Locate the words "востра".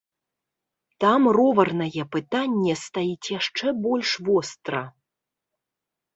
4.31-4.83